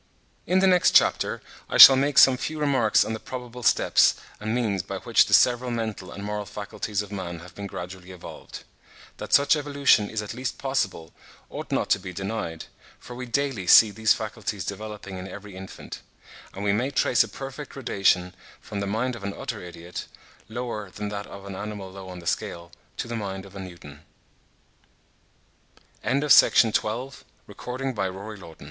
[0.47, 4.51] In the next chapter I shall make some few remarks on the probable steps and
[4.55, 8.63] means by which the several mental and moral faculties of man have been gradually evolved.
[9.17, 11.13] That such evolution is at least possible,
[11.51, 12.65] ought not to be denied,
[12.99, 16.01] for we daily see these faculties developing in every infant;
[16.55, 20.07] and we may trace a perfect gradation from the mind of an utter idiot,
[20.49, 23.59] lower than that of an animal low in the scale, to the mind of a
[23.59, 23.99] Newton.
[26.01, 26.71] CHAPTER
[27.05, 28.55] V.